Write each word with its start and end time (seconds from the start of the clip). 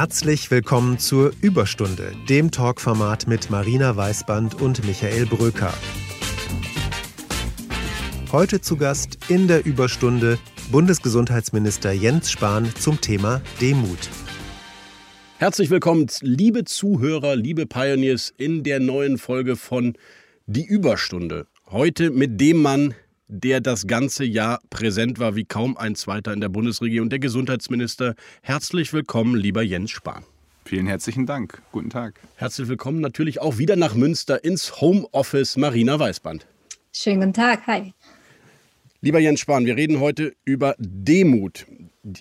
Herzlich 0.00 0.50
willkommen 0.50 0.98
zur 0.98 1.32
Überstunde, 1.42 2.14
dem 2.26 2.50
Talkformat 2.50 3.26
mit 3.26 3.50
Marina 3.50 3.94
Weißband 3.94 4.54
und 4.58 4.82
Michael 4.86 5.26
Bröker. 5.26 5.74
Heute 8.32 8.62
zu 8.62 8.78
Gast 8.78 9.18
in 9.28 9.46
der 9.46 9.66
Überstunde 9.66 10.38
Bundesgesundheitsminister 10.72 11.92
Jens 11.92 12.30
Spahn 12.30 12.74
zum 12.76 13.02
Thema 13.02 13.42
Demut. 13.60 13.98
Herzlich 15.36 15.68
willkommen, 15.68 16.06
liebe 16.22 16.64
Zuhörer, 16.64 17.36
liebe 17.36 17.66
Pioneers, 17.66 18.32
in 18.38 18.62
der 18.62 18.80
neuen 18.80 19.18
Folge 19.18 19.54
von 19.54 19.98
Die 20.46 20.64
Überstunde. 20.64 21.46
Heute 21.66 22.10
mit 22.10 22.40
dem 22.40 22.62
Mann, 22.62 22.94
der 23.30 23.60
das 23.60 23.86
ganze 23.86 24.24
Jahr 24.24 24.60
präsent 24.70 25.18
war 25.20 25.36
wie 25.36 25.44
kaum 25.44 25.76
ein 25.76 25.94
zweiter 25.94 26.32
in 26.32 26.40
der 26.40 26.48
Bundesregierung, 26.48 27.08
der 27.08 27.20
Gesundheitsminister. 27.20 28.14
Herzlich 28.42 28.92
willkommen, 28.92 29.36
lieber 29.36 29.62
Jens 29.62 29.92
Spahn. 29.92 30.24
Vielen 30.64 30.86
herzlichen 30.86 31.26
Dank. 31.26 31.62
Guten 31.72 31.90
Tag. 31.90 32.20
Herzlich 32.34 32.68
willkommen 32.68 33.00
natürlich 33.00 33.40
auch 33.40 33.58
wieder 33.58 33.76
nach 33.76 33.94
Münster 33.94 34.44
ins 34.44 34.80
Homeoffice 34.80 35.56
Marina 35.56 35.98
Weißband. 35.98 36.46
Schönen 36.92 37.20
guten 37.20 37.32
Tag. 37.32 37.66
Hi. 37.66 37.94
Lieber 39.00 39.20
Jens 39.20 39.40
Spahn, 39.40 39.64
wir 39.64 39.76
reden 39.76 40.00
heute 40.00 40.34
über 40.44 40.74
Demut. 40.78 41.66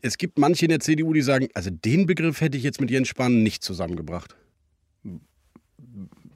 Es 0.02 0.18
gibt 0.18 0.38
manche 0.38 0.66
in 0.66 0.70
der 0.70 0.80
CDU, 0.80 1.14
die 1.14 1.22
sagen, 1.22 1.50
also 1.54 1.72
den 1.72 2.06
Begriff 2.06 2.40
hätte 2.40 2.58
ich 2.58 2.64
jetzt 2.64 2.80
mit 2.80 2.92
Jens 2.92 3.08
Spahn 3.08 3.44
nicht 3.44 3.64
zusammengebracht. 3.64 4.36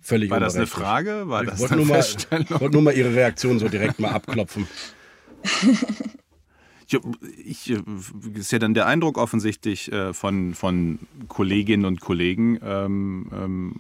Völlig 0.03 0.30
War 0.30 0.41
das 0.41 0.55
eine 0.55 0.67
Frage? 0.67 1.30
War 1.30 1.43
ich 1.43 1.49
das 1.49 1.59
wollte 1.59 1.75
eine 1.75 1.85
nur, 1.85 1.95
mal, 1.95 2.59
wollte 2.59 2.73
nur 2.73 2.81
mal 2.81 2.94
Ihre 2.94 3.16
Reaktion 3.16 3.57
so 3.57 3.70
direkt 3.70 3.99
mal 3.99 4.11
abklopfen. 4.11 4.67
Ich, 6.85 6.99
ich, 7.45 7.70
äh, 7.71 7.81
ist 8.35 8.52
ja 8.52 8.59
dann 8.59 8.73
der 8.73 8.85
Eindruck 8.85 9.17
offensichtlich 9.17 9.91
äh, 9.91 10.13
von, 10.13 10.53
von 10.53 10.99
Kolleginnen 11.28 11.86
und 11.86 12.02
Kollegen, 12.02 12.59
ähm, 12.61 13.31
ähm, 13.33 13.75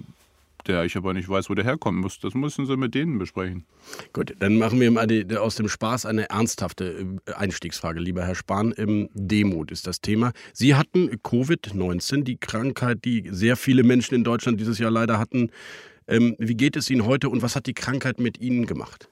der 0.65 0.85
ich 0.85 0.95
aber 0.95 1.13
nicht 1.13 1.27
weiß, 1.27 1.49
wo 1.49 1.53
der 1.53 1.65
herkommen 1.65 1.99
muss. 1.99 2.19
Das 2.19 2.33
müssen 2.33 2.65
Sie 2.65 2.77
mit 2.77 2.95
denen 2.95 3.19
besprechen. 3.19 3.65
Gut, 4.13 4.33
dann 4.39 4.57
machen 4.57 4.79
wir 4.79 4.89
mal 4.89 5.05
die, 5.05 5.35
aus 5.35 5.55
dem 5.55 5.67
Spaß 5.67 6.05
eine 6.05 6.29
ernsthafte 6.29 7.05
äh, 7.27 7.33
Einstiegsfrage, 7.33 7.99
lieber 7.99 8.25
Herr 8.25 8.35
Spahn. 8.35 8.73
Ähm, 8.77 9.09
Demut 9.13 9.71
ist 9.71 9.85
das 9.85 10.01
Thema. 10.01 10.31
Sie 10.53 10.75
hatten 10.75 11.09
Covid-19, 11.09 12.23
die 12.23 12.37
Krankheit, 12.37 13.03
die 13.03 13.27
sehr 13.29 13.57
viele 13.57 13.83
Menschen 13.83 14.15
in 14.15 14.23
Deutschland 14.23 14.59
dieses 14.59 14.79
Jahr 14.79 14.91
leider 14.91 15.19
hatten. 15.19 15.51
Ähm, 16.07 16.35
wie 16.39 16.55
geht 16.55 16.75
es 16.75 16.89
Ihnen 16.89 17.05
heute 17.05 17.29
und 17.29 17.41
was 17.41 17.55
hat 17.55 17.65
die 17.65 17.73
Krankheit 17.73 18.19
mit 18.19 18.39
Ihnen 18.39 18.65
gemacht? 18.65 19.09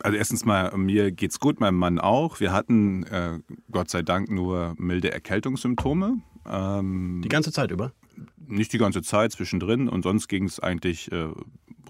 Also 0.00 0.16
erstens 0.16 0.44
mal, 0.44 0.76
mir 0.76 1.10
geht's 1.10 1.40
gut, 1.40 1.60
meinem 1.60 1.76
Mann 1.76 1.98
auch. 1.98 2.38
Wir 2.38 2.52
hatten 2.52 3.02
äh, 3.04 3.40
Gott 3.70 3.90
sei 3.90 4.02
Dank 4.02 4.30
nur 4.30 4.74
milde 4.78 5.10
Erkältungssymptome. 5.10 6.18
Ähm, 6.48 7.20
Die 7.22 7.28
ganze 7.28 7.52
Zeit 7.52 7.70
über? 7.70 7.92
nicht 8.48 8.72
die 8.72 8.78
ganze 8.78 9.02
Zeit 9.02 9.32
zwischendrin 9.32 9.88
und 9.88 10.02
sonst 10.02 10.28
ging 10.28 10.44
es 10.44 10.60
eigentlich 10.60 11.12
äh, 11.12 11.28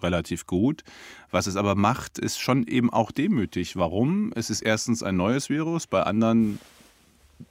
relativ 0.03 0.47
gut. 0.47 0.83
Was 1.31 1.47
es 1.47 1.57
aber 1.57 1.75
macht, 1.75 2.19
ist 2.19 2.39
schon 2.41 2.67
eben 2.67 2.91
auch 2.93 3.11
demütig. 3.11 3.77
Warum? 3.77 4.33
Es 4.35 4.51
ist 4.51 4.63
erstens 4.63 5.03
ein 5.03 5.17
neues 5.17 5.49
Virus. 5.49 5.87
Bei 5.87 6.03
anderen 6.03 6.59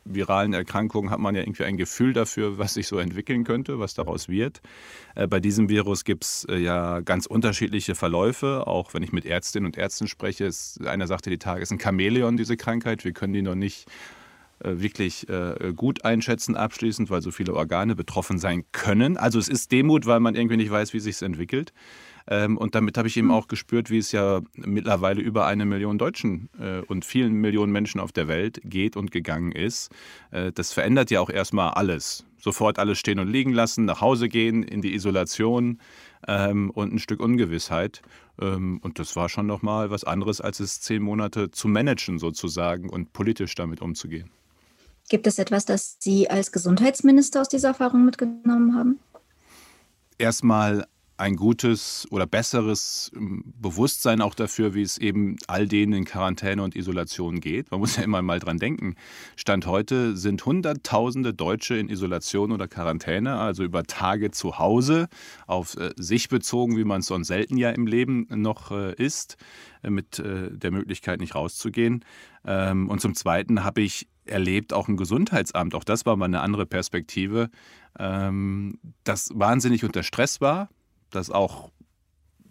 viralen 0.05 0.53
Erkrankungen 0.53 1.09
hat 1.09 1.19
man 1.19 1.35
ja 1.35 1.41
irgendwie 1.41 1.63
ein 1.63 1.77
Gefühl 1.77 2.13
dafür, 2.13 2.57
was 2.57 2.73
sich 2.73 2.88
so 2.88 2.97
entwickeln 2.97 3.43
könnte, 3.43 3.80
was 3.80 3.93
daraus 3.93 4.30
wird. 4.30 4.61
Äh, 5.16 5.27
bei 5.27 5.39
diesem 5.39 5.69
Virus 5.69 6.03
gibt 6.03 6.23
es 6.23 6.45
äh, 6.49 6.57
ja 6.57 6.99
ganz 7.02 7.25
unterschiedliche 7.25 7.95
Verläufe. 7.95 8.67
Auch 8.67 8.93
wenn 8.93 9.03
ich 9.03 9.11
mit 9.11 9.25
Ärztinnen 9.25 9.65
und 9.65 9.77
Ärzten 9.77 10.08
spreche, 10.08 10.49
einer 10.85 11.08
sagte, 11.08 11.30
die 11.30 11.38
Tage 11.38 11.61
ist 11.61 11.71
ein 11.71 11.80
Chamäleon, 11.80 12.38
diese 12.38 12.58
Krankheit. 12.58 13.05
Wir 13.05 13.13
können 13.13 13.33
die 13.33 13.41
noch 13.41 13.55
nicht 13.55 13.88
wirklich 14.59 15.30
äh, 15.30 15.73
gut 15.75 16.05
einschätzen 16.05 16.55
abschließend, 16.55 17.09
weil 17.09 17.22
so 17.22 17.31
viele 17.31 17.53
Organe 17.53 17.95
betroffen 17.95 18.39
sein 18.39 18.64
können. 18.72 19.17
Also 19.17 19.39
es 19.39 19.47
ist 19.47 19.72
Demut, 19.72 20.05
weil 20.05 20.19
man 20.19 20.36
irgendwie 20.36 20.58
nicht 20.58 20.72
weiß, 20.72 20.94
wie 20.94 20.99
sich 20.99 21.16
es 21.16 21.22
entwickelt. 21.22 21.73
Ähm, 22.30 22.58
und 22.58 22.76
damit 22.76 22.98
habe 22.98 23.08
ich 23.08 23.17
eben 23.17 23.32
auch 23.32 23.48
gespürt, 23.48 23.89
wie 23.89 23.99
es 23.99 24.11
ja 24.11 24.42
mittlerweile 24.55 25.21
über 25.21 25.45
eine 25.45 25.65
Million 25.65 25.98
Deutschen 25.98 26.49
äh, 26.59 26.80
und 26.80 27.05
vielen 27.05 27.33
Millionen 27.33 27.71
Menschen 27.71 28.02
auf 28.02 28.11
der 28.11 28.27
Welt 28.27 28.59
geht 28.64 28.98
und 28.98 29.11
gegangen 29.11 29.52
ist. 29.52 29.89
Das 30.32 30.73
verändert 30.73 31.09
ja 31.09 31.21
auch 31.21 31.30
erstmal 31.30 31.71
alles. 31.71 32.26
Sofort 32.39 32.80
alles 32.80 32.99
stehen 32.99 33.20
und 33.20 33.27
liegen 33.27 33.52
lassen, 33.52 33.86
nach 33.86 34.02
Hause 34.02 34.30
gehen, 34.30 34.64
in 34.64 34.82
die 34.82 34.93
Isolation 34.93 35.80
ähm, 36.27 36.70
und 36.70 36.93
ein 36.93 36.99
Stück 36.99 37.20
Ungewissheit. 37.20 38.02
Ähm, 38.39 38.80
und 38.83 38.99
das 38.99 39.15
war 39.15 39.30
schon 39.30 39.48
nochmal 39.48 39.89
was 39.89 40.03
anderes, 40.03 40.42
als 40.42 40.59
es 40.59 40.82
zehn 40.82 41.02
Monate 41.02 41.52
zu 41.52 41.67
managen 41.67 42.20
sozusagen 42.20 42.89
und 42.89 43.14
politisch 43.14 43.55
damit 43.55 43.82
umzugehen. 43.82 44.30
Gibt 45.10 45.28
es 45.28 45.40
etwas, 45.40 45.66
das 45.66 45.98
Sie 46.00 46.30
als 46.30 46.52
Gesundheitsminister 46.52 47.42
aus 47.42 47.50
dieser 47.50 47.70
Erfahrung 47.70 48.06
mitgenommen 48.06 48.76
haben? 48.76 49.00
Erstmal 50.18 50.86
ein 51.18 51.36
gutes 51.36 52.08
oder 52.12 52.28
besseres 52.28 53.12
ähm, 53.16 53.44
Bewusstsein 53.60 54.22
auch 54.22 54.36
dafür, 54.36 54.76
wie 54.76 54.84
es 54.84 54.98
eben 55.00 55.36
all 55.48 55.68
denen 55.68 55.94
in 55.94 56.06
Quarantäne 56.06 56.62
und 56.62 56.76
Isolation 56.76 57.40
geht. 57.40 57.72
Man 57.72 57.80
muss 57.80 57.98
ja 57.98 58.04
immer 58.04 58.22
mal 58.22 58.40
dran 58.40 58.60
denken. 58.60 58.95
Stand 59.36 59.66
heute 59.66 60.16
sind 60.16 60.45
Hunderttausende 60.45 61.34
Deutsche 61.34 61.76
in 61.76 61.89
Isolation 61.89 62.52
oder 62.52 62.68
Quarantäne, 62.68 63.39
also 63.39 63.64
über 63.64 63.84
Tage 63.84 64.30
zu 64.32 64.60
Hause, 64.60 65.08
auf 65.48 65.76
äh, 65.78 65.92
sich 65.98 66.30
bezogen, 66.30 66.78
wie 66.78 66.86
man 66.86 67.00
es 67.00 67.08
sonst 67.08 67.28
selten 67.28 67.58
ja 67.58 67.72
im 67.72 67.88
Leben 67.88 68.28
noch 68.30 68.72
äh, 68.72 68.94
ist, 68.94 69.38
äh, 69.82 69.89
mit 69.89 70.22
der 70.24 70.72
Möglichkeit 70.72 71.20
nicht 71.20 71.36
rauszugehen. 71.36 72.06
Ähm, 72.45 72.89
und 72.89 73.02
zum 73.02 73.16
Zweiten 73.16 73.64
habe 73.64 73.82
ich 73.82 74.08
erlebt, 74.30 74.73
auch 74.73 74.88
im 74.88 74.98
Gesundheitsamt, 74.98 75.76
auch 75.76 75.83
das 75.83 76.05
war 76.05 76.15
mal 76.15 76.26
eine 76.26 76.42
andere 76.42 76.65
Perspektive, 76.65 77.49
ähm, 77.99 78.80
das 79.04 79.30
wahnsinnig 79.33 79.83
unter 79.83 80.04
Stress 80.04 80.42
war, 80.42 80.70
das 81.10 81.30
auch 81.30 81.71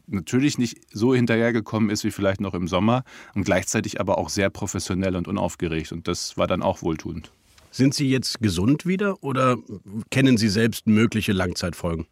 natürlich 0.06 0.59
nicht 0.59 0.78
so 0.92 1.14
hinterhergekommen 1.14 1.91
ist 1.91 2.04
wie 2.04 2.10
vielleicht 2.10 2.41
noch 2.41 2.54
im 2.54 2.69
Sommer 2.69 3.04
und 3.34 3.44
gleichzeitig 3.44 4.00
aber 4.00 4.19
auch 4.19 4.28
sehr 4.28 4.50
professionell 4.50 5.16
und 5.16 5.28
unaufgeregt. 5.28 5.92
Und 5.92 6.09
das 6.09 6.37
war 6.37 6.47
dann 6.47 6.62
auch 6.62 6.82
wohltuend. 6.82 7.32
Sind 7.70 7.93
Sie 7.94 8.08
jetzt 8.08 8.41
gesund 8.41 8.87
wieder 8.87 9.22
oder 9.22 9.56
kennen 10.10 10.37
Sie 10.37 10.48
selbst 10.48 10.87
mögliche 10.87 11.32
Langzeitfolgen? 11.32 12.06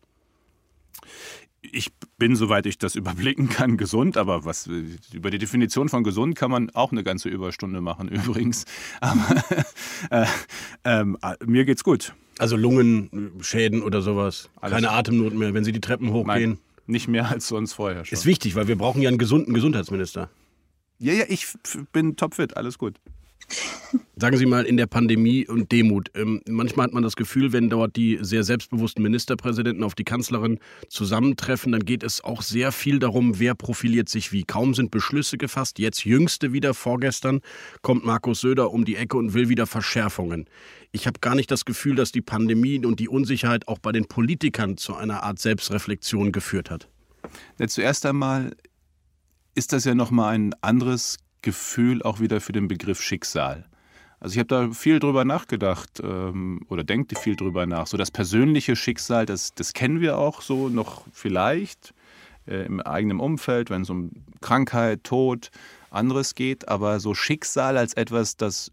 Ich 1.73 1.91
bin, 2.19 2.37
soweit 2.37 2.67
ich 2.67 2.79
das 2.79 2.95
überblicken 2.97 3.49
kann, 3.49 3.77
gesund, 3.77 4.17
aber 4.17 4.45
was 4.45 4.69
über 5.13 5.31
die 5.31 5.39
Definition 5.39 5.89
von 5.89 6.05
gesund 6.05 6.37
kann 6.37 6.51
man 6.51 6.71
auch 6.71 6.93
eine 6.93 7.03
ganze 7.03 7.29
Überstunde 7.29 7.81
machen 7.81 8.09
übrigens. 8.11 8.65
Aber 9.01 9.45
äh, 10.11 10.27
äh, 10.85 11.05
mir 11.45 11.65
geht's 11.65 11.85
gut. 11.85 12.15
Also 12.39 12.57
Lungenschäden 12.57 13.83
oder 13.83 14.03
sowas. 14.03 14.51
Alles. 14.61 14.75
Keine 14.75 14.91
Atemnot 14.91 15.35
mehr, 15.35 15.55
wenn 15.55 15.65
Sie 15.65 15.73
die 15.73 15.81
Treppen 15.81 16.11
hochgehen. 16.13 16.51
Nein, 16.51 16.59
nicht 16.87 17.09
mehr 17.09 17.31
als 17.31 17.49
sonst 17.49 17.75
vorher 17.75 18.05
schon. 18.05 18.17
Ist 18.19 18.27
wichtig, 18.27 18.57
weil 18.57 18.69
wir 18.69 18.77
brauchen 18.77 19.01
ja 19.01 19.09
einen 19.09 19.19
gesunden 19.19 19.55
Gesundheitsminister. 19.55 20.31
Ja, 20.99 21.13
ja, 21.13 21.25
ich 21.29 21.47
bin 21.93 22.17
topfit, 22.17 22.57
alles 22.57 22.79
gut. 22.79 23.01
Sagen 24.17 24.37
Sie 24.37 24.47
mal 24.47 24.65
in 24.65 24.77
der 24.77 24.87
Pandemie 24.87 25.47
und 25.47 25.73
Demut. 25.73 26.11
Ähm, 26.15 26.41
manchmal 26.49 26.87
hat 26.87 26.95
man 26.95 27.03
das 27.03 27.17
Gefühl, 27.17 27.53
wenn 27.53 27.69
dort 27.69 27.97
die 27.97 28.19
sehr 28.21 28.45
selbstbewussten 28.45 29.03
Ministerpräsidenten 29.03 29.83
auf 29.83 29.95
die 29.95 30.05
Kanzlerin 30.05 30.59
zusammentreffen, 30.89 31.73
dann 31.73 31.85
geht 31.85 32.03
es 32.03 32.23
auch 32.23 32.43
sehr 32.43 32.73
viel 32.73 32.99
darum, 32.99 33.39
wer 33.39 33.55
profiliert 33.55 34.09
sich 34.09 34.33
wie. 34.33 34.45
Kaum 34.45 34.75
sind 34.75 34.91
Beschlüsse 34.91 35.37
gefasst. 35.37 35.79
Jetzt 35.79 36.05
jüngste 36.05 36.53
wieder 36.53 36.75
vorgestern 36.75 37.41
kommt 37.83 38.05
Markus 38.05 38.41
Söder 38.41 38.73
um 38.73 38.85
die 38.85 38.97
Ecke 38.97 39.17
und 39.17 39.35
will 39.35 39.49
wieder 39.49 39.67
Verschärfungen. 39.67 40.47
Ich 40.93 41.07
habe 41.07 41.19
gar 41.21 41.35
nicht 41.35 41.51
das 41.51 41.65
Gefühl, 41.65 41.97
dass 41.97 42.13
die 42.13 42.23
Pandemie 42.23 42.85
und 42.85 43.01
die 43.01 43.09
Unsicherheit 43.09 43.69
auch 43.69 43.79
bei 43.79 43.93
den 43.93 44.07
Politikern 44.07 44.77
zu 44.77 44.95
einer 44.95 45.23
Art 45.25 45.39
Selbstreflexion 45.39 46.31
geführt 46.31 46.71
hat. 46.71 46.89
Ja, 47.59 47.67
zuerst 47.67 48.07
einmal 48.07 48.55
ist 49.55 49.73
das 49.73 49.85
ja 49.85 49.95
noch 49.95 50.11
mal 50.11 50.31
ein 50.31 50.55
anderes 50.61 51.19
Gefühl 51.45 52.03
auch 52.03 52.21
wieder 52.21 52.41
für 52.41 52.53
den 52.53 52.69
Begriff 52.69 53.01
Schicksal. 53.03 53.67
Also 54.19 54.33
ich 54.35 54.39
habe 54.39 54.49
da 54.49 54.71
viel 54.71 54.99
drüber 54.99 55.27
nachgedacht 55.27 56.01
ähm, 56.03 56.63
oder 56.71 56.83
denke 56.83 57.15
viel 57.17 57.37
drüber 57.37 57.67
nach. 57.67 57.87
So 57.87 57.99
das 57.99 58.11
persönliche 58.11 58.75
Schicksal, 58.75 59.27
das, 59.27 59.55
das 59.55 59.75
kennen 59.75 60.01
wir 60.01 60.17
auch 60.17 60.41
so 60.41 60.71
noch 60.71 61.03
vielleicht 61.13 61.93
äh, 62.47 62.65
im 62.65 62.81
eigenen 62.81 63.21
Umfeld, 63.21 63.69
wenn 63.69 63.83
es 63.83 63.91
um 63.91 64.13
Krankheit, 64.41 65.05
Tod, 65.05 65.51
anderes 65.91 66.35
geht. 66.35 66.69
Aber 66.69 67.01
so 67.01 67.13
Schicksal 67.13 67.77
als 67.77 67.93
etwas, 67.93 68.39
das 68.39 68.73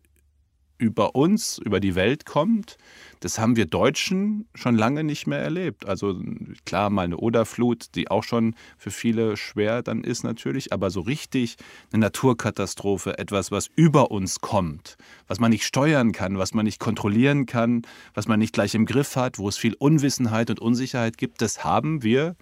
über 0.81 1.15
uns, 1.15 1.59
über 1.59 1.79
die 1.79 1.93
Welt 1.93 2.25
kommt, 2.25 2.77
das 3.19 3.37
haben 3.37 3.55
wir 3.55 3.67
Deutschen 3.67 4.47
schon 4.55 4.75
lange 4.75 5.03
nicht 5.03 5.27
mehr 5.27 5.37
erlebt. 5.37 5.85
Also 5.85 6.19
klar, 6.65 6.89
mal 6.89 7.03
eine 7.03 7.17
Oderflut, 7.17 7.93
die 7.93 8.09
auch 8.09 8.23
schon 8.23 8.55
für 8.79 8.89
viele 8.89 9.37
schwer 9.37 9.83
dann 9.83 10.03
ist 10.03 10.23
natürlich, 10.23 10.73
aber 10.73 10.89
so 10.89 11.01
richtig 11.01 11.57
eine 11.93 12.01
Naturkatastrophe, 12.01 13.19
etwas, 13.19 13.51
was 13.51 13.69
über 13.75 14.09
uns 14.09 14.41
kommt, 14.41 14.97
was 15.27 15.39
man 15.39 15.51
nicht 15.51 15.65
steuern 15.65 16.13
kann, 16.13 16.39
was 16.39 16.55
man 16.55 16.65
nicht 16.65 16.79
kontrollieren 16.79 17.45
kann, 17.45 17.83
was 18.15 18.27
man 18.27 18.39
nicht 18.39 18.53
gleich 18.53 18.73
im 18.73 18.87
Griff 18.87 19.15
hat, 19.15 19.37
wo 19.37 19.47
es 19.47 19.57
viel 19.57 19.75
Unwissenheit 19.75 20.49
und 20.49 20.59
Unsicherheit 20.59 21.19
gibt, 21.19 21.41
das 21.41 21.63
haben 21.63 22.01
wir 22.01 22.35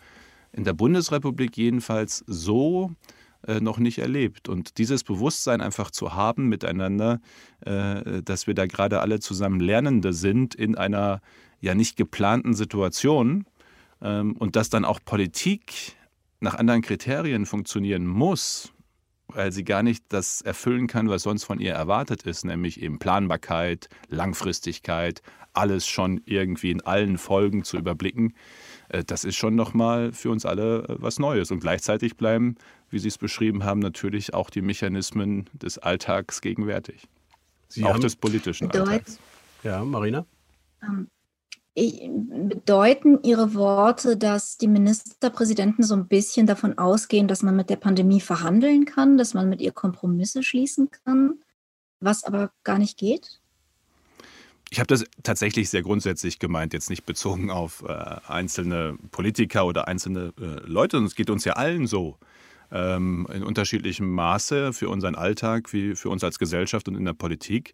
in 0.53 0.63
der 0.63 0.73
Bundesrepublik 0.73 1.57
jedenfalls 1.57 2.23
so 2.25 2.91
noch 3.47 3.77
nicht 3.77 3.99
erlebt. 3.99 4.49
Und 4.49 4.77
dieses 4.77 5.03
Bewusstsein 5.03 5.61
einfach 5.61 5.91
zu 5.91 6.13
haben 6.13 6.47
miteinander, 6.49 7.21
äh, 7.61 8.21
dass 8.21 8.47
wir 8.47 8.53
da 8.53 8.65
gerade 8.65 8.99
alle 8.99 9.19
zusammen 9.19 9.59
Lernende 9.59 10.13
sind 10.13 10.55
in 10.55 10.75
einer 10.75 11.21
ja 11.61 11.75
nicht 11.75 11.97
geplanten 11.97 12.53
Situation 12.53 13.45
ähm, 14.01 14.35
und 14.37 14.55
dass 14.55 14.69
dann 14.69 14.85
auch 14.85 14.99
Politik 15.03 15.95
nach 16.39 16.55
anderen 16.55 16.81
Kriterien 16.81 17.45
funktionieren 17.45 18.05
muss, 18.05 18.71
weil 19.27 19.51
sie 19.51 19.63
gar 19.63 19.83
nicht 19.83 20.05
das 20.09 20.41
erfüllen 20.41 20.87
kann, 20.87 21.09
was 21.09 21.23
sonst 21.23 21.43
von 21.43 21.59
ihr 21.59 21.73
erwartet 21.73 22.23
ist, 22.23 22.45
nämlich 22.45 22.81
eben 22.81 22.97
Planbarkeit, 22.97 23.89
Langfristigkeit, 24.07 25.21
alles 25.53 25.87
schon 25.87 26.21
irgendwie 26.25 26.71
in 26.71 26.81
allen 26.81 27.17
Folgen 27.17 27.63
zu 27.63 27.77
überblicken. 27.77 28.33
Äh, 28.89 29.03
das 29.03 29.23
ist 29.23 29.35
schon 29.35 29.55
nochmal 29.55 30.13
für 30.13 30.29
uns 30.29 30.45
alle 30.45 30.83
äh, 30.83 30.95
was 30.99 31.19
Neues. 31.19 31.51
Und 31.51 31.59
gleichzeitig 31.59 32.17
bleiben, 32.17 32.55
wie 32.89 32.99
Sie 32.99 33.07
es 33.07 33.17
beschrieben 33.17 33.63
haben, 33.63 33.79
natürlich 33.79 34.33
auch 34.33 34.49
die 34.49 34.61
Mechanismen 34.61 35.49
des 35.53 35.77
Alltags 35.77 36.41
gegenwärtig. 36.41 37.07
Sie 37.67 37.83
auch 37.85 37.99
des 37.99 38.15
politischen 38.15 38.71
Alltags. 38.71 39.19
Ja, 39.63 39.83
Marina? 39.83 40.25
Ähm, 40.81 41.07
bedeuten 41.75 43.19
Ihre 43.23 43.53
Worte, 43.53 44.17
dass 44.17 44.57
die 44.57 44.67
Ministerpräsidenten 44.67 45.83
so 45.83 45.95
ein 45.95 46.07
bisschen 46.07 46.47
davon 46.47 46.77
ausgehen, 46.77 47.27
dass 47.27 47.43
man 47.43 47.55
mit 47.55 47.69
der 47.69 47.75
Pandemie 47.75 48.21
verhandeln 48.21 48.85
kann, 48.85 49.17
dass 49.17 49.33
man 49.33 49.49
mit 49.49 49.61
ihr 49.61 49.71
Kompromisse 49.71 50.43
schließen 50.43 50.89
kann, 50.91 51.39
was 51.99 52.23
aber 52.23 52.51
gar 52.63 52.79
nicht 52.79 52.97
geht? 52.97 53.39
Ich 54.71 54.79
habe 54.79 54.87
das 54.87 55.03
tatsächlich 55.23 55.69
sehr 55.69 55.81
grundsätzlich 55.81 56.37
gemeint, 56.37 56.73
jetzt 56.73 56.89
nicht 56.89 57.05
bezogen 57.05 57.49
auf 57.49 57.83
äh, 57.87 57.93
einzelne 58.27 58.97
Politiker 59.11 59.65
oder 59.65 59.87
einzelne 59.87 60.33
äh, 60.39 60.61
Leute, 60.65 60.97
und 60.97 61.05
es 61.05 61.15
geht 61.15 61.29
uns 61.29 61.43
ja 61.43 61.53
allen 61.53 61.87
so 61.87 62.17
ähm, 62.71 63.27
in 63.33 63.43
unterschiedlichem 63.43 64.09
Maße 64.09 64.73
für 64.73 64.89
unseren 64.89 65.15
Alltag, 65.15 65.73
wie 65.73 65.95
für 65.95 66.09
uns 66.09 66.23
als 66.23 66.39
Gesellschaft 66.39 66.87
und 66.87 66.95
in 66.95 67.05
der 67.05 67.13
Politik. 67.13 67.73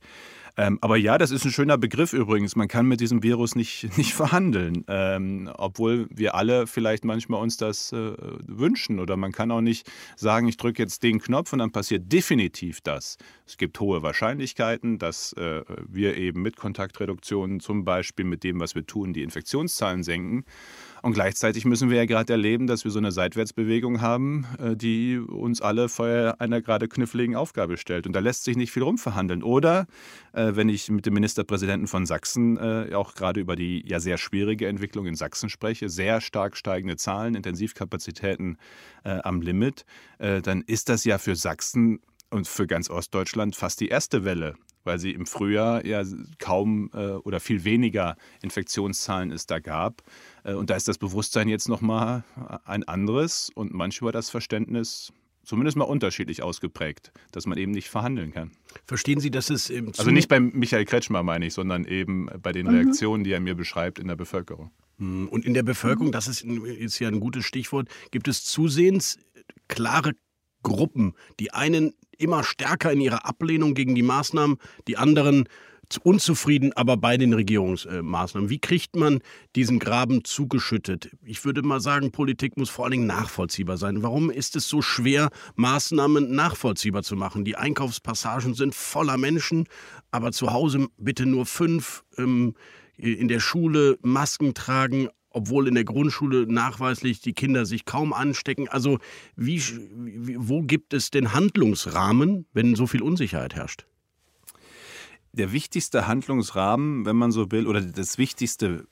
Ähm, 0.57 0.77
aber 0.81 0.95
ja, 0.95 1.17
das 1.17 1.31
ist 1.31 1.43
ein 1.43 1.51
schöner 1.51 1.77
Begriff 1.77 2.13
übrigens. 2.13 2.55
Man 2.55 2.69
kann 2.69 2.85
mit 2.85 3.01
diesem 3.01 3.23
Virus 3.23 3.55
nicht, 3.55 3.89
nicht 3.97 4.13
verhandeln, 4.13 4.85
ähm, 4.87 5.49
obwohl 5.57 6.07
wir 6.09 6.35
alle 6.35 6.65
vielleicht 6.67 7.03
manchmal 7.03 7.41
uns 7.41 7.57
das 7.57 7.91
äh, 7.91 8.13
wünschen. 8.47 8.99
Oder 8.99 9.17
man 9.17 9.31
kann 9.31 9.51
auch 9.51 9.61
nicht 9.61 9.89
sagen, 10.15 10.47
ich 10.47 10.57
drücke 10.57 10.81
jetzt 10.81 11.03
den 11.03 11.19
Knopf 11.19 11.51
und 11.51 11.59
dann 11.59 11.71
passiert 11.71 12.11
definitiv 12.11 12.79
das. 12.81 13.17
Es 13.45 13.57
gibt 13.57 13.79
hohe 13.79 14.01
Wahrscheinlichkeiten, 14.01 14.97
dass 14.97 15.33
äh, 15.33 15.63
wir 15.89 16.15
eben 16.15 16.41
mit 16.41 16.55
Kontaktreduktionen 16.55 17.59
zum 17.59 17.83
Beispiel 17.83 18.25
mit 18.25 18.43
dem, 18.43 18.59
was 18.59 18.75
wir 18.75 18.85
tun, 18.85 19.13
die 19.13 19.23
Infektionszahlen 19.23 20.03
senken. 20.03 20.45
Und 21.01 21.13
gleichzeitig 21.13 21.65
müssen 21.65 21.89
wir 21.89 21.97
ja 21.97 22.05
gerade 22.05 22.33
erleben, 22.33 22.67
dass 22.67 22.83
wir 22.83 22.91
so 22.91 22.99
eine 22.99 23.11
Seitwärtsbewegung 23.11 24.01
haben, 24.01 24.45
äh, 24.59 24.75
die 24.75 25.17
uns 25.17 25.61
alle 25.61 25.89
vor 25.89 26.35
einer 26.39 26.61
gerade 26.61 26.87
kniffligen 26.87 27.35
Aufgabe 27.35 27.77
stellt. 27.77 28.07
Und 28.07 28.13
da 28.13 28.19
lässt 28.19 28.43
sich 28.43 28.57
nicht 28.57 28.71
viel 28.71 28.83
rumverhandeln. 28.83 29.43
Oder 29.43 29.87
äh, 30.33 30.51
wenn 30.55 30.69
ich 30.69 30.89
mit 30.89 31.05
dem 31.05 31.13
Ministerpräsidenten 31.13 31.87
von 31.87 32.05
Sachsen 32.05 32.57
äh, 32.57 32.93
auch 32.93 33.13
gerade 33.13 33.39
über 33.39 33.55
die 33.55 33.83
ja 33.87 33.99
sehr 33.99 34.17
schwierige 34.17 34.67
Entwicklung 34.67 35.05
in 35.05 35.15
Sachsen 35.15 35.49
spreche, 35.49 35.89
sehr 35.89 36.21
stark 36.21 36.57
steigende 36.57 36.95
Zahlen, 36.97 37.35
Intensivkapazitäten 37.35 38.57
am 39.03 39.41
Limit, 39.41 39.85
dann 40.17 40.63
ist 40.65 40.89
das 40.89 41.05
ja 41.05 41.17
für 41.17 41.35
Sachsen 41.35 41.99
und 42.31 42.47
für 42.47 42.65
ganz 42.67 42.89
Ostdeutschland 42.89 43.55
fast 43.55 43.79
die 43.79 43.87
erste 43.87 44.25
Welle 44.25 44.55
weil 44.85 44.99
sie 44.99 45.11
im 45.11 45.25
Frühjahr 45.25 45.85
ja 45.85 46.03
kaum 46.39 46.89
äh, 46.93 47.11
oder 47.11 47.39
viel 47.39 47.63
weniger 47.63 48.15
Infektionszahlen 48.41 49.31
es 49.31 49.45
da 49.45 49.59
gab. 49.59 50.03
Äh, 50.43 50.53
und 50.53 50.69
da 50.69 50.75
ist 50.75 50.87
das 50.87 50.97
Bewusstsein 50.97 51.49
jetzt 51.49 51.67
nochmal 51.67 52.23
ein 52.63 52.83
anderes 52.83 53.51
und 53.53 53.73
manchmal 53.73 54.11
das 54.11 54.29
Verständnis 54.29 55.11
zumindest 55.43 55.77
mal 55.77 55.85
unterschiedlich 55.85 56.41
ausgeprägt, 56.41 57.11
dass 57.31 57.45
man 57.45 57.57
eben 57.57 57.71
nicht 57.71 57.89
verhandeln 57.89 58.33
kann. 58.33 58.51
Verstehen 58.85 59.19
Sie, 59.19 59.31
dass 59.31 59.49
es 59.49 59.69
im 59.69 59.91
Also 59.97 60.11
nicht 60.11 60.27
bei 60.27 60.39
Michael 60.39 60.85
Kretschmer 60.85 61.23
meine 61.23 61.45
ich, 61.45 61.53
sondern 61.53 61.85
eben 61.85 62.27
bei 62.41 62.51
den 62.51 62.67
mhm. 62.67 62.75
Reaktionen, 62.75 63.23
die 63.23 63.31
er 63.31 63.39
mir 63.39 63.55
beschreibt 63.55 63.99
in 63.99 64.07
der 64.07 64.15
Bevölkerung. 64.15 64.71
Hm, 64.97 65.27
und 65.29 65.45
in 65.45 65.53
der 65.53 65.63
Bevölkerung, 65.63 66.11
das 66.11 66.27
ist, 66.27 66.43
ist 66.43 66.99
ja 66.99 67.07
ein 67.07 67.19
gutes 67.19 67.45
Stichwort, 67.45 67.89
gibt 68.11 68.27
es 68.27 68.43
zusehends 68.43 69.19
klare 69.67 70.13
Gruppen. 70.65 71.13
Die 71.39 71.53
einen 71.53 71.93
immer 72.17 72.43
stärker 72.43 72.91
in 72.91 73.01
ihrer 73.01 73.25
Ablehnung 73.25 73.73
gegen 73.73 73.95
die 73.95 74.01
Maßnahmen, 74.01 74.57
die 74.87 74.97
anderen 74.97 75.47
unzufrieden, 76.01 76.73
aber 76.73 76.97
bei 76.97 77.15
den 77.15 77.33
Regierungsmaßnahmen. 77.33 78.49
Wie 78.49 78.59
kriegt 78.59 78.95
man 78.95 79.19
diesen 79.55 79.77
Graben 79.77 80.23
zugeschüttet? 80.23 81.11
Ich 81.23 81.45
würde 81.45 81.61
mal 81.61 81.79
sagen, 81.79 82.11
Politik 82.11 82.57
muss 82.57 82.71
vor 82.71 82.85
allen 82.85 82.93
Dingen 82.93 83.07
nachvollziehbar 83.07 83.77
sein. 83.77 84.01
Warum 84.01 84.31
ist 84.31 84.55
es 84.55 84.67
so 84.67 84.81
schwer, 84.81 85.29
Maßnahmen 85.55 86.33
nachvollziehbar 86.33 87.03
zu 87.03 87.15
machen? 87.15 87.45
Die 87.45 87.55
Einkaufspassagen 87.55 88.55
sind 88.55 88.73
voller 88.73 89.17
Menschen, 89.17 89.67
aber 90.09 90.31
zu 90.31 90.51
Hause 90.51 90.87
bitte 90.97 91.27
nur 91.27 91.45
fünf. 91.45 92.03
Ähm, 92.17 92.55
in 92.97 93.27
der 93.27 93.41
Schule 93.41 93.99
Masken 94.01 94.53
tragen, 94.53 95.09
obwohl 95.35 95.67
in 95.67 95.75
der 95.75 95.83
Grundschule 95.83 96.47
nachweislich 96.47 97.19
die 97.19 97.33
Kinder 97.33 97.65
sich 97.65 97.83
kaum 97.83 98.13
anstecken. 98.13 98.69
Also 98.69 98.99
wie, 99.35 99.61
wo 100.37 100.61
gibt 100.61 100.93
es 100.93 101.11
den 101.11 101.33
Handlungsrahmen, 101.33 102.45
wenn 102.53 102.75
so 102.75 102.87
viel 102.87 103.01
Unsicherheit 103.01 103.53
herrscht? 103.53 103.85
Der 105.33 105.51
wichtigste 105.51 106.07
Handlungsrahmen, 106.07 107.05
wenn 107.05 107.17
man 107.17 107.31
so 107.33 107.51
will, 107.51 107.67
oder 107.67 107.81
das 107.81 108.17
Wichtigste, 108.17 108.87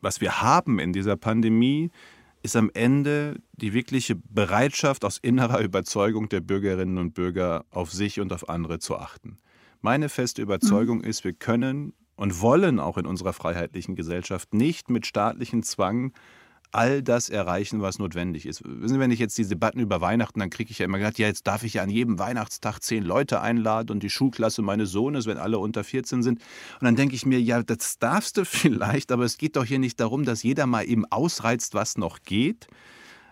was 0.00 0.20
wir 0.20 0.42
haben 0.42 0.80
in 0.80 0.92
dieser 0.92 1.16
Pandemie, 1.16 1.90
ist 2.42 2.56
am 2.56 2.68
Ende 2.74 3.40
die 3.52 3.72
wirkliche 3.72 4.16
Bereitschaft 4.16 5.04
aus 5.04 5.18
innerer 5.18 5.60
Überzeugung 5.60 6.28
der 6.28 6.40
Bürgerinnen 6.40 6.98
und 6.98 7.14
Bürger 7.14 7.64
auf 7.70 7.92
sich 7.92 8.18
und 8.18 8.32
auf 8.32 8.48
andere 8.48 8.80
zu 8.80 8.96
achten. 8.96 9.38
Meine 9.82 10.08
feste 10.08 10.42
Überzeugung 10.42 10.98
mhm. 10.98 11.04
ist, 11.04 11.22
wir 11.22 11.32
können 11.32 11.92
und 12.16 12.40
wollen 12.40 12.80
auch 12.80 12.98
in 12.98 13.06
unserer 13.06 13.32
freiheitlichen 13.32 13.94
Gesellschaft 13.94 14.54
nicht 14.54 14.90
mit 14.90 15.06
staatlichem 15.06 15.62
Zwang 15.62 16.12
all 16.72 17.02
das 17.02 17.28
erreichen, 17.28 17.80
was 17.80 17.98
notwendig 17.98 18.44
ist. 18.44 18.62
Wissen 18.64 18.94
Sie, 18.94 19.00
wenn 19.00 19.10
ich 19.10 19.18
jetzt 19.18 19.38
diese 19.38 19.50
Debatten 19.50 19.78
über 19.80 20.00
Weihnachten, 20.00 20.40
dann 20.40 20.50
kriege 20.50 20.70
ich 20.70 20.78
ja 20.78 20.84
immer 20.84 20.98
gesagt, 20.98 21.18
ja, 21.18 21.26
jetzt 21.26 21.46
darf 21.46 21.62
ich 21.62 21.74
ja 21.74 21.82
an 21.82 21.90
jedem 21.90 22.18
Weihnachtstag 22.18 22.80
zehn 22.80 23.02
Leute 23.02 23.40
einladen 23.40 23.92
und 23.92 24.02
die 24.02 24.10
Schulklasse 24.10 24.62
meines 24.62 24.90
Sohnes, 24.90 25.26
wenn 25.26 25.38
alle 25.38 25.58
unter 25.58 25.84
14 25.84 26.22
sind. 26.22 26.40
Und 26.80 26.84
dann 26.84 26.96
denke 26.96 27.14
ich 27.14 27.24
mir, 27.24 27.40
ja, 27.40 27.62
das 27.62 27.98
darfst 27.98 28.36
du 28.36 28.44
vielleicht, 28.44 29.12
aber 29.12 29.24
es 29.24 29.38
geht 29.38 29.56
doch 29.56 29.64
hier 29.64 29.78
nicht 29.78 30.00
darum, 30.00 30.24
dass 30.24 30.42
jeder 30.42 30.66
mal 30.66 30.82
eben 30.82 31.04
ausreizt, 31.06 31.74
was 31.74 31.96
noch 31.96 32.20
geht, 32.22 32.66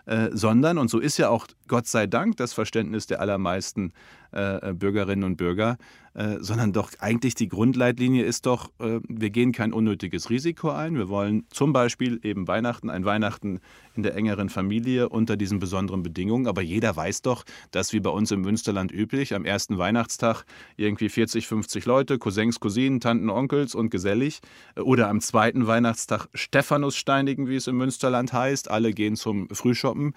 äh, 0.05 0.29
sondern, 0.31 0.77
und 0.77 0.89
so 0.89 0.99
ist 0.99 1.17
ja 1.17 1.29
auch 1.29 1.47
Gott 1.67 1.87
sei 1.87 2.07
Dank 2.07 2.37
das 2.37 2.53
Verständnis 2.53 3.07
der 3.07 3.19
allermeisten 3.21 3.91
äh, 4.35 4.73
Bürgerinnen 4.73 5.23
und 5.23 5.37
Bürger, 5.37 5.77
äh, 6.15 6.37
sondern 6.39 6.71
doch 6.71 6.91
eigentlich 6.99 7.35
die 7.35 7.49
Grundleitlinie 7.49 8.23
ist 8.23 8.45
doch, 8.45 8.69
äh, 8.79 8.99
wir 9.07 9.29
gehen 9.31 9.51
kein 9.51 9.73
unnötiges 9.73 10.29
Risiko 10.29 10.69
ein. 10.69 10.95
Wir 10.95 11.09
wollen 11.09 11.45
zum 11.49 11.73
Beispiel 11.73 12.19
eben 12.23 12.47
Weihnachten, 12.47 12.89
ein 12.89 13.03
Weihnachten 13.03 13.59
in 13.95 14.03
der 14.03 14.15
engeren 14.15 14.47
Familie 14.47 15.09
unter 15.09 15.35
diesen 15.35 15.59
besonderen 15.59 16.03
Bedingungen. 16.03 16.47
Aber 16.47 16.61
jeder 16.61 16.95
weiß 16.95 17.21
doch, 17.21 17.43
dass 17.71 17.91
wie 17.91 17.99
bei 17.99 18.09
uns 18.09 18.31
im 18.31 18.41
Münsterland 18.41 18.93
üblich, 18.93 19.33
am 19.33 19.43
ersten 19.43 19.77
Weihnachtstag 19.77 20.45
irgendwie 20.77 21.09
40, 21.09 21.47
50 21.47 21.85
Leute, 21.85 22.17
Cousins, 22.17 22.59
Cousinen, 22.61 23.01
Tanten, 23.01 23.29
Onkels 23.29 23.75
und 23.75 23.89
gesellig. 23.89 24.39
Äh, 24.75 24.81
oder 24.81 25.09
am 25.09 25.19
zweiten 25.19 25.67
Weihnachtstag 25.67 26.27
Stephanus 26.33 26.95
steinigen, 26.95 27.49
wie 27.49 27.57
es 27.57 27.67
im 27.67 27.75
Münsterland 27.75 28.31
heißt. 28.31 28.71
Alle 28.71 28.93
gehen 28.93 29.17
zum 29.17 29.49
Frühshoppen. 29.49 30.13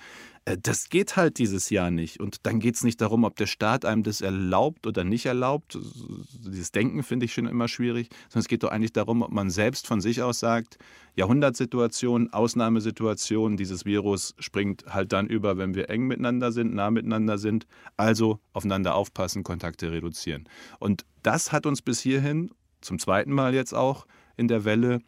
Äh, 0.48 0.58
das 0.60 0.88
geht 0.88 1.16
halt 1.16 1.38
dieses 1.38 1.70
Jahr 1.70 1.90
nicht. 1.90 2.20
Und 2.20 2.46
dann 2.46 2.60
geht 2.60 2.76
es 2.76 2.84
nicht 2.84 3.00
darum, 3.00 3.24
ob 3.24 3.36
der 3.36 3.46
Staat 3.46 3.84
einem 3.84 4.02
das 4.02 4.20
erlaubt 4.20 4.86
oder 4.86 5.04
nicht 5.04 5.26
erlaubt. 5.26 5.78
Dieses 6.46 6.72
Denken 6.72 7.02
finde 7.02 7.26
ich 7.26 7.34
schon 7.34 7.46
immer 7.46 7.68
schwierig. 7.68 8.08
Sondern 8.28 8.40
es 8.40 8.48
geht 8.48 8.62
doch 8.62 8.70
eigentlich 8.70 8.92
darum, 8.92 9.22
ob 9.22 9.30
man 9.30 9.50
selbst 9.50 9.86
von 9.86 10.00
sich 10.00 10.22
aus 10.22 10.40
sagt, 10.40 10.78
Jahrhundertsituation, 11.16 12.32
Ausnahmesituation, 12.32 13.56
dieses 13.56 13.84
Virus 13.84 14.34
springt 14.38 14.84
halt 14.86 15.12
dann 15.12 15.26
über, 15.26 15.58
wenn 15.58 15.74
wir 15.74 15.90
eng 15.90 16.06
miteinander 16.06 16.52
sind, 16.52 16.74
nah 16.74 16.90
miteinander 16.90 17.38
sind. 17.38 17.66
Also 17.96 18.38
aufeinander 18.52 18.94
aufpassen, 18.94 19.42
Kontakte 19.42 19.90
reduzieren. 19.90 20.48
Und 20.78 21.04
das 21.22 21.52
hat 21.52 21.66
uns 21.66 21.82
bis 21.82 22.00
hierhin, 22.00 22.50
zum 22.80 22.98
zweiten 23.00 23.32
Mal 23.32 23.54
jetzt 23.54 23.74
auch 23.74 24.06
in 24.36 24.46
der 24.46 24.64
Welle, 24.64 25.00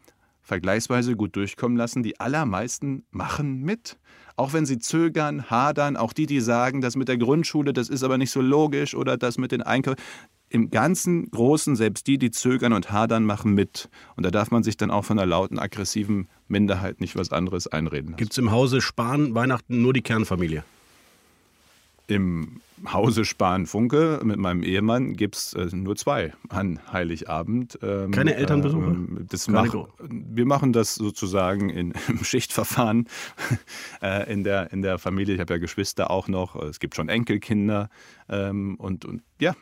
vergleichsweise 0.51 1.15
gut 1.15 1.37
durchkommen 1.37 1.79
lassen. 1.79 2.03
Die 2.03 2.19
allermeisten 2.19 3.05
machen 3.13 3.63
mit. 3.63 3.99
Auch 4.35 4.53
wenn 4.53 4.67
sie 4.67 4.81
zögern, 4.81 5.49
hadern, 5.49 5.97
auch 5.97 6.13
die, 6.13 6.27
die 6.27 6.41
sagen, 6.41 6.81
das 6.81 6.97
mit 6.97 7.07
der 7.07 7.19
Grundschule, 7.19 7.73
das 7.73 7.89
ist 7.89 8.03
aber 8.03 8.19
nicht 8.19 8.33
so 8.33 8.41
logisch 8.41 8.97
oder 8.97 9.17
das 9.17 9.39
mit 9.39 9.53
den 9.53 9.63
Einkäufen. 9.63 10.03
Im 10.49 10.71
ganzen 10.71 11.31
Großen, 11.31 11.77
selbst 11.77 12.09
die, 12.09 12.19
die 12.19 12.33
zögern 12.33 12.73
und 12.73 12.91
hadern, 12.91 13.25
machen 13.25 13.55
mit. 13.55 13.89
Und 14.17 14.27
da 14.27 14.33
darf 14.33 14.51
man 14.51 14.65
sich 14.65 14.77
dann 14.77 14.91
auch 14.91 15.05
von 15.05 15.21
einer 15.21 15.27
lauten, 15.27 15.61
aggressiven 15.61 16.27
Minderheit 16.49 17.01
nicht 17.01 17.15
was 17.15 17.31
anderes 17.31 17.69
einreden. 17.69 18.17
Gibt 18.17 18.33
es 18.33 18.39
im 18.39 18.51
Hause 18.51 18.81
Spahn 18.81 19.37
Weihnachten 19.37 19.81
nur 19.83 19.93
die 19.93 20.03
Kernfamilie? 20.03 20.65
Im 22.11 22.61
Hause 22.93 23.25
Spahn-Funke 23.25 24.21
mit 24.25 24.39
meinem 24.39 24.63
Ehemann 24.63 25.15
gibt 25.15 25.37
es 25.37 25.53
äh, 25.55 25.69
nur 25.73 25.97
zwei 25.97 26.33
an 26.49 26.81
Heiligabend. 26.91 27.79
Ähm, 27.83 28.11
Keine 28.11 28.35
Elternbesuche? 28.35 28.85
Ähm, 28.85 29.27
das 29.29 29.49
mach, 29.49 29.73
wir 30.01 30.47
machen 30.47 30.73
das 30.73 30.95
sozusagen 30.95 31.71
in, 31.71 31.93
im 32.09 32.25
Schichtverfahren 32.25 33.07
äh, 34.03 34.33
in, 34.33 34.45
der, 34.45 34.73
in 34.73 34.83
der 34.83 34.99
Familie. 34.99 35.35
Ich 35.35 35.41
habe 35.41 35.55
ja 35.55 35.59
Geschwister 35.59 36.11
auch 36.11 36.29
noch. 36.29 36.57
Es 36.57 36.81
gibt 36.81 36.97
schon 36.97 37.09
Enkelkinder. 37.09 37.91
Ähm, 38.29 38.77
und, 38.77 39.05
und 39.05 39.23
ja, 39.41 39.55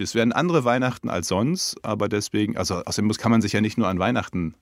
es 0.00 0.14
werden 0.14 0.32
andere 0.32 0.64
Weihnachten 0.64 1.10
als 1.10 1.28
sonst, 1.28 1.76
aber 1.84 2.08
deswegen, 2.08 2.56
also 2.56 2.82
außerdem 2.84 3.10
kann 3.12 3.30
man 3.30 3.42
sich 3.42 3.52
ja 3.52 3.60
nicht 3.60 3.78
nur 3.78 3.88
an 3.88 3.98
Weihnachten 3.98 4.54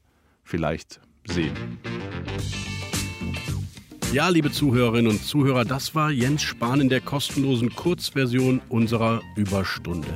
vielleicht 0.44 1.00
sehen. 1.26 1.54
Ja, 4.12 4.28
liebe 4.28 4.52
Zuhörerinnen 4.52 5.10
und 5.10 5.24
Zuhörer, 5.24 5.64
das 5.64 5.94
war 5.94 6.10
Jens 6.10 6.42
Spahn 6.42 6.82
in 6.82 6.90
der 6.90 7.00
kostenlosen 7.00 7.74
Kurzversion 7.74 8.60
unserer 8.68 9.22
Überstunde. 9.36 10.08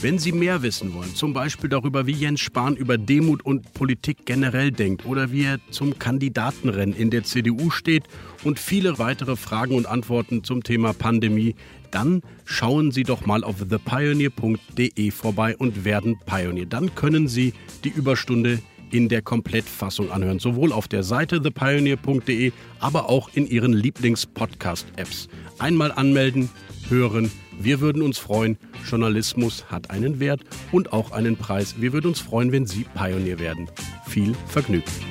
Wenn 0.00 0.20
Sie 0.20 0.30
mehr 0.30 0.62
wissen 0.62 0.94
wollen, 0.94 1.16
zum 1.16 1.32
Beispiel 1.32 1.68
darüber, 1.68 2.06
wie 2.06 2.12
Jens 2.12 2.38
Spahn 2.38 2.76
über 2.76 2.96
Demut 2.96 3.44
und 3.44 3.74
Politik 3.74 4.24
generell 4.24 4.70
denkt 4.70 5.04
oder 5.04 5.32
wie 5.32 5.42
er 5.42 5.58
zum 5.72 5.98
Kandidatenrennen 5.98 6.94
in 6.94 7.10
der 7.10 7.24
CDU 7.24 7.70
steht 7.70 8.04
und 8.44 8.60
viele 8.60 9.00
weitere 9.00 9.34
Fragen 9.34 9.74
und 9.74 9.86
Antworten 9.86 10.44
zum 10.44 10.62
Thema 10.62 10.92
Pandemie, 10.92 11.56
dann 11.90 12.22
schauen 12.44 12.92
Sie 12.92 13.02
doch 13.02 13.26
mal 13.26 13.42
auf 13.42 13.56
thepioneer.de 13.58 15.10
vorbei 15.10 15.56
und 15.56 15.84
werden 15.84 16.20
Pionier. 16.24 16.66
Dann 16.66 16.94
können 16.94 17.26
Sie 17.26 17.52
die 17.82 17.90
Überstunde 17.90 18.60
in 18.90 19.08
der 19.08 19.22
Komplettfassung 19.22 20.10
anhören, 20.10 20.38
sowohl 20.38 20.72
auf 20.72 20.88
der 20.88 21.02
Seite 21.02 21.40
thepioneer.de, 21.42 22.52
aber 22.78 23.08
auch 23.08 23.30
in 23.34 23.46
Ihren 23.46 23.72
Lieblings-Podcast-Apps. 23.72 25.28
Einmal 25.58 25.92
anmelden, 25.92 26.50
hören. 26.88 27.30
Wir 27.58 27.80
würden 27.80 28.02
uns 28.02 28.18
freuen. 28.18 28.56
Journalismus 28.88 29.66
hat 29.70 29.90
einen 29.90 30.18
Wert 30.20 30.40
und 30.72 30.92
auch 30.92 31.12
einen 31.12 31.36
Preis. 31.36 31.76
Wir 31.78 31.92
würden 31.92 32.08
uns 32.08 32.20
freuen, 32.20 32.52
wenn 32.52 32.66
Sie 32.66 32.86
Pionier 32.94 33.38
werden. 33.38 33.68
Viel 34.06 34.34
Vergnügen. 34.46 35.09